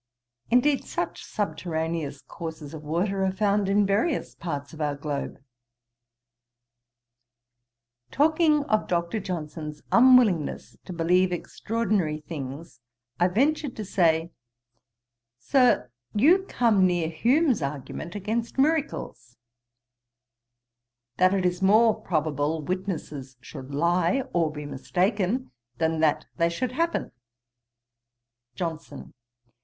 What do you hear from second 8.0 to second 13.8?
Talking of Dr. Johnson's unwillingness to believe extraordinary things, I ventured